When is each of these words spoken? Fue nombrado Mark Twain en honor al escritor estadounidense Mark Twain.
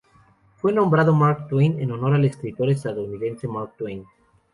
Fue 0.55 0.73
nombrado 0.73 1.13
Mark 1.13 1.47
Twain 1.47 1.79
en 1.79 1.91
honor 1.91 2.15
al 2.15 2.25
escritor 2.25 2.71
estadounidense 2.71 3.47
Mark 3.47 3.73
Twain. 3.77 4.03